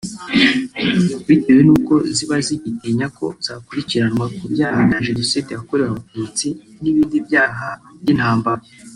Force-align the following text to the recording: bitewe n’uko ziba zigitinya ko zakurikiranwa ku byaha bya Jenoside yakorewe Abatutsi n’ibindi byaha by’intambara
bitewe 1.27 1.61
n’uko 1.67 1.93
ziba 2.15 2.35
zigitinya 2.45 3.07
ko 3.17 3.25
zakurikiranwa 3.45 4.25
ku 4.37 4.45
byaha 4.53 4.79
bya 4.89 4.99
Jenoside 5.07 5.49
yakorewe 5.51 5.87
Abatutsi 5.91 6.47
n’ibindi 6.81 7.17
byaha 7.27 7.69
by’intambara 8.01 8.63